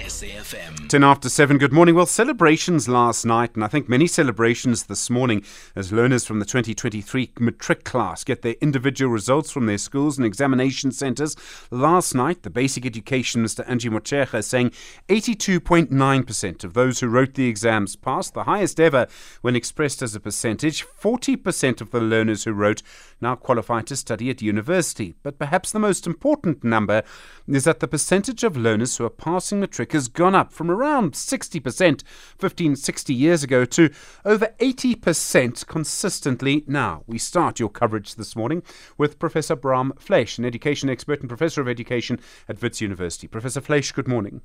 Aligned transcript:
SAFM. 0.00 0.88
10 0.88 1.04
after 1.04 1.28
7, 1.28 1.58
good 1.58 1.74
morning. 1.74 1.94
Well, 1.94 2.06
celebrations 2.06 2.88
last 2.88 3.26
night, 3.26 3.54
and 3.54 3.62
I 3.62 3.68
think 3.68 3.86
many 3.86 4.06
celebrations 4.06 4.84
this 4.84 5.10
morning 5.10 5.44
as 5.76 5.92
learners 5.92 6.24
from 6.24 6.38
the 6.38 6.46
2023 6.46 7.32
matric 7.38 7.84
class 7.84 8.24
get 8.24 8.40
their 8.40 8.54
individual 8.62 9.12
results 9.12 9.50
from 9.50 9.66
their 9.66 9.78
schools 9.78 10.16
and 10.16 10.26
examination 10.26 10.90
centres. 10.90 11.36
Last 11.70 12.14
night, 12.14 12.42
the 12.44 12.50
Basic 12.50 12.86
Education 12.86 13.44
Mr. 13.44 13.62
Angie 13.68 13.90
is 14.38 14.46
saying 14.46 14.70
82.9% 15.08 16.64
of 16.64 16.72
those 16.72 17.00
who 17.00 17.08
wrote 17.08 17.34
the 17.34 17.48
exams 17.48 17.94
passed, 17.94 18.32
the 18.32 18.44
highest 18.44 18.80
ever 18.80 19.06
when 19.42 19.54
expressed 19.54 20.00
as 20.00 20.14
a 20.14 20.20
percentage. 20.20 20.84
40% 20.84 21.82
of 21.82 21.90
the 21.90 22.00
learners 22.00 22.44
who 22.44 22.52
wrote 22.52 22.82
now 23.20 23.34
qualify 23.34 23.82
to 23.82 23.96
study 23.96 24.30
at 24.30 24.40
university. 24.40 25.14
But 25.22 25.38
perhaps 25.38 25.70
the 25.70 25.78
most 25.78 26.06
important 26.06 26.64
number 26.64 27.02
is 27.46 27.64
that 27.64 27.80
the 27.80 27.88
percentage 27.88 28.44
of 28.44 28.56
learners 28.56 28.96
who 28.96 29.04
are 29.04 29.10
passing 29.10 29.60
matric 29.60 29.89
has 29.92 30.08
gone 30.08 30.34
up 30.34 30.52
from 30.52 30.70
around 30.70 31.12
60% 31.12 32.02
15, 32.38 32.76
60 32.76 33.14
years 33.14 33.42
ago 33.42 33.64
to 33.64 33.90
over 34.24 34.54
80% 34.58 35.66
consistently 35.66 36.64
now. 36.66 37.02
We 37.06 37.18
start 37.18 37.60
your 37.60 37.70
coverage 37.70 38.14
this 38.14 38.34
morning 38.34 38.62
with 38.96 39.18
Professor 39.18 39.56
Brahm 39.56 39.92
Fleisch, 39.98 40.38
an 40.38 40.44
education 40.44 40.88
expert 40.88 41.20
and 41.20 41.28
professor 41.28 41.60
of 41.60 41.68
education 41.68 42.18
at 42.48 42.60
Wits 42.62 42.80
University. 42.80 43.26
Professor 43.26 43.60
Fleisch, 43.60 43.92
good 43.92 44.08
morning. 44.08 44.40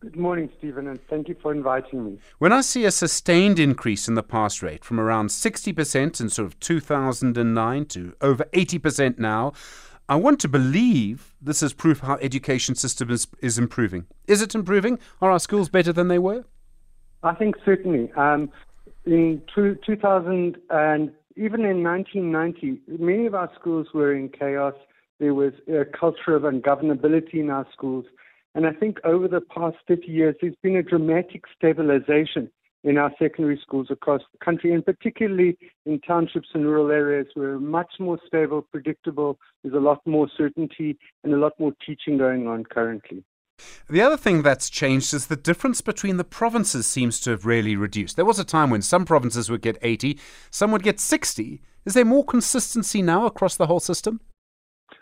Good 0.00 0.16
morning, 0.16 0.50
Stephen, 0.58 0.88
and 0.88 1.00
thank 1.08 1.26
you 1.26 1.34
for 1.40 1.52
inviting 1.52 2.04
me. 2.04 2.18
When 2.38 2.52
I 2.52 2.60
see 2.60 2.84
a 2.84 2.90
sustained 2.90 3.58
increase 3.58 4.08
in 4.08 4.14
the 4.14 4.22
pass 4.22 4.62
rate 4.62 4.84
from 4.84 5.00
around 5.00 5.30
60% 5.30 6.20
in 6.20 6.28
sort 6.28 6.46
of 6.46 6.60
2009 6.60 7.86
to 7.86 8.14
over 8.20 8.44
80% 8.52 9.18
now, 9.18 9.54
I 10.08 10.14
want 10.14 10.38
to 10.40 10.48
believe 10.48 11.34
this 11.40 11.62
is 11.62 11.72
proof 11.72 12.00
how 12.00 12.14
education 12.16 12.76
system 12.76 13.10
is, 13.10 13.26
is 13.40 13.58
improving. 13.58 14.06
Is 14.28 14.40
it 14.40 14.54
improving? 14.54 15.00
Are 15.20 15.32
our 15.32 15.40
schools 15.40 15.68
better 15.68 15.92
than 15.92 16.06
they 16.06 16.18
were? 16.18 16.44
I 17.24 17.34
think 17.34 17.56
certainly. 17.64 18.12
Um, 18.12 18.50
in 19.04 19.42
two, 19.52 19.76
2000 19.84 20.58
and 20.70 21.10
even 21.36 21.64
in 21.64 21.82
1990, 21.82 22.80
many 22.98 23.26
of 23.26 23.34
our 23.34 23.50
schools 23.58 23.88
were 23.92 24.14
in 24.14 24.28
chaos. 24.28 24.74
There 25.18 25.34
was 25.34 25.52
a 25.68 25.84
culture 25.84 26.36
of 26.36 26.42
ungovernability 26.42 27.34
in 27.34 27.50
our 27.50 27.66
schools. 27.72 28.04
And 28.54 28.66
I 28.66 28.72
think 28.72 28.98
over 29.04 29.26
the 29.28 29.40
past 29.40 29.76
50 29.88 30.06
years, 30.06 30.36
there's 30.40 30.54
been 30.62 30.76
a 30.76 30.82
dramatic 30.82 31.42
stabilization 31.56 32.50
in 32.86 32.98
our 32.98 33.12
secondary 33.18 33.58
schools 33.60 33.88
across 33.90 34.22
the 34.32 34.38
country, 34.42 34.72
and 34.72 34.86
particularly 34.86 35.58
in 35.86 36.00
townships 36.00 36.48
and 36.54 36.64
rural 36.64 36.92
areas 36.92 37.26
where 37.34 37.58
much 37.58 37.94
more 37.98 38.18
stable, 38.26 38.62
predictable. 38.62 39.38
There's 39.62 39.74
a 39.74 39.80
lot 39.80 40.00
more 40.06 40.28
certainty 40.36 40.96
and 41.24 41.34
a 41.34 41.36
lot 41.36 41.52
more 41.58 41.72
teaching 41.84 42.16
going 42.16 42.46
on 42.46 42.62
currently. 42.64 43.24
The 43.90 44.02
other 44.02 44.16
thing 44.16 44.42
that's 44.42 44.70
changed 44.70 45.12
is 45.14 45.26
the 45.26 45.36
difference 45.36 45.80
between 45.80 46.16
the 46.16 46.24
provinces 46.24 46.86
seems 46.86 47.18
to 47.20 47.30
have 47.30 47.44
really 47.44 47.74
reduced. 47.74 48.14
There 48.14 48.24
was 48.24 48.38
a 48.38 48.44
time 48.44 48.70
when 48.70 48.82
some 48.82 49.04
provinces 49.04 49.50
would 49.50 49.62
get 49.62 49.78
80, 49.82 50.18
some 50.50 50.70
would 50.70 50.84
get 50.84 51.00
60. 51.00 51.60
Is 51.84 51.94
there 51.94 52.04
more 52.04 52.24
consistency 52.24 53.02
now 53.02 53.26
across 53.26 53.56
the 53.56 53.66
whole 53.66 53.80
system? 53.80 54.20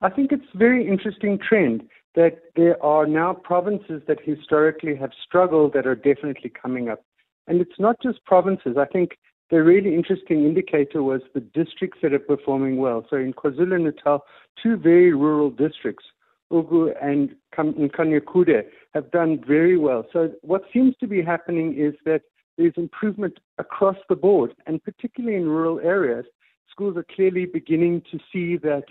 I 0.00 0.08
think 0.08 0.32
it's 0.32 0.44
a 0.54 0.58
very 0.58 0.88
interesting 0.88 1.38
trend 1.38 1.82
that 2.14 2.38
there 2.54 2.82
are 2.82 3.06
now 3.06 3.34
provinces 3.34 4.00
that 4.08 4.18
historically 4.22 4.96
have 4.96 5.10
struggled 5.22 5.74
that 5.74 5.86
are 5.86 5.94
definitely 5.94 6.50
coming 6.50 6.88
up. 6.88 7.02
And 7.46 7.60
it's 7.60 7.78
not 7.78 7.96
just 8.02 8.24
provinces. 8.24 8.76
I 8.78 8.86
think 8.86 9.18
the 9.50 9.62
really 9.62 9.94
interesting 9.94 10.44
indicator 10.44 11.02
was 11.02 11.20
the 11.34 11.40
districts 11.40 11.98
that 12.02 12.12
are 12.12 12.18
performing 12.18 12.78
well. 12.78 13.06
So 13.08 13.16
in 13.16 13.32
KwaZulu 13.32 13.84
Natal, 13.84 14.24
two 14.60 14.76
very 14.76 15.12
rural 15.12 15.50
districts, 15.50 16.04
Ugu 16.52 16.92
and 17.00 17.34
Nkanyekude, 17.56 18.62
have 18.94 19.10
done 19.10 19.42
very 19.46 19.76
well. 19.76 20.04
So 20.12 20.32
what 20.42 20.62
seems 20.72 20.94
to 21.00 21.06
be 21.06 21.22
happening 21.22 21.74
is 21.76 21.94
that 22.04 22.22
there's 22.58 22.74
improvement 22.76 23.38
across 23.58 23.96
the 24.08 24.16
board, 24.16 24.54
and 24.66 24.82
particularly 24.82 25.36
in 25.36 25.46
rural 25.46 25.78
areas, 25.80 26.24
schools 26.70 26.96
are 26.96 27.06
clearly 27.14 27.46
beginning 27.46 28.02
to 28.10 28.18
see 28.32 28.56
that 28.56 28.84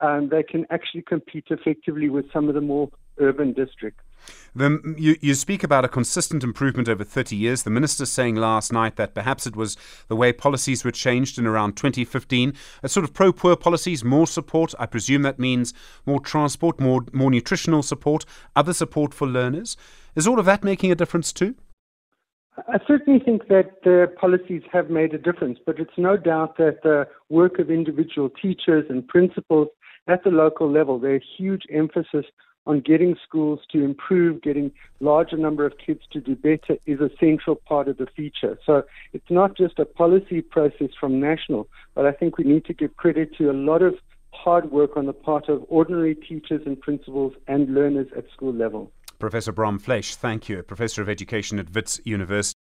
um, 0.00 0.30
they 0.30 0.42
can 0.42 0.66
actually 0.70 1.02
compete 1.02 1.44
effectively 1.50 2.08
with 2.08 2.24
some 2.32 2.48
of 2.48 2.54
the 2.54 2.60
more 2.60 2.88
urban 3.20 3.52
districts. 3.52 4.02
The, 4.54 4.94
you, 4.98 5.16
you 5.20 5.34
speak 5.34 5.62
about 5.62 5.84
a 5.84 5.88
consistent 5.88 6.42
improvement 6.42 6.88
over 6.88 7.04
30 7.04 7.36
years. 7.36 7.62
The 7.62 7.70
minister 7.70 8.04
saying 8.04 8.36
last 8.36 8.72
night 8.72 8.96
that 8.96 9.14
perhaps 9.14 9.46
it 9.46 9.56
was 9.56 9.76
the 10.08 10.16
way 10.16 10.32
policies 10.32 10.84
were 10.84 10.90
changed 10.90 11.38
in 11.38 11.46
around 11.46 11.76
2015. 11.76 12.54
A 12.82 12.88
sort 12.88 13.04
of 13.04 13.14
pro 13.14 13.32
poor 13.32 13.56
policies, 13.56 14.04
more 14.04 14.26
support. 14.26 14.74
I 14.78 14.86
presume 14.86 15.22
that 15.22 15.38
means 15.38 15.72
more 16.04 16.20
transport, 16.20 16.80
more, 16.80 17.04
more 17.12 17.30
nutritional 17.30 17.82
support, 17.82 18.24
other 18.56 18.72
support 18.72 19.14
for 19.14 19.26
learners. 19.26 19.76
Is 20.16 20.26
all 20.26 20.40
of 20.40 20.46
that 20.46 20.64
making 20.64 20.90
a 20.90 20.96
difference 20.96 21.32
too? 21.32 21.54
I 22.68 22.78
certainly 22.86 23.20
think 23.20 23.48
that 23.48 23.82
the 23.84 24.12
policies 24.20 24.62
have 24.72 24.90
made 24.90 25.14
a 25.14 25.18
difference, 25.18 25.58
but 25.64 25.78
it's 25.78 25.96
no 25.96 26.16
doubt 26.16 26.58
that 26.58 26.82
the 26.82 27.06
work 27.28 27.58
of 27.58 27.70
individual 27.70 28.28
teachers 28.28 28.84
and 28.90 29.06
principals 29.06 29.68
at 30.08 30.24
the 30.24 30.30
local 30.30 30.70
level, 30.70 30.98
there's 30.98 31.24
huge 31.38 31.62
emphasis 31.72 32.26
on 32.66 32.80
getting 32.80 33.16
schools 33.26 33.60
to 33.72 33.82
improve, 33.84 34.42
getting 34.42 34.70
larger 35.00 35.36
number 35.36 35.64
of 35.64 35.74
kids 35.78 36.00
to 36.12 36.20
do 36.20 36.36
better 36.36 36.76
is 36.86 37.00
a 37.00 37.10
central 37.18 37.56
part 37.56 37.88
of 37.88 37.96
the 37.96 38.06
feature. 38.06 38.58
So 38.64 38.82
it's 39.12 39.30
not 39.30 39.56
just 39.56 39.78
a 39.78 39.84
policy 39.84 40.42
process 40.42 40.90
from 40.98 41.20
national, 41.20 41.68
but 41.94 42.06
I 42.06 42.12
think 42.12 42.38
we 42.38 42.44
need 42.44 42.64
to 42.66 42.74
give 42.74 42.96
credit 42.96 43.34
to 43.38 43.50
a 43.50 43.52
lot 43.52 43.82
of 43.82 43.94
hard 44.32 44.70
work 44.70 44.96
on 44.96 45.06
the 45.06 45.12
part 45.12 45.48
of 45.48 45.64
ordinary 45.68 46.14
teachers 46.14 46.62
and 46.66 46.80
principals 46.80 47.32
and 47.48 47.74
learners 47.74 48.08
at 48.16 48.24
school 48.32 48.52
level. 48.52 48.92
Professor 49.18 49.52
Brahm 49.52 49.78
Fleisch, 49.78 50.14
thank 50.14 50.48
you. 50.48 50.62
Professor 50.62 51.02
of 51.02 51.08
Education 51.08 51.58
at 51.58 51.74
Wits 51.74 52.00
University. 52.04 52.56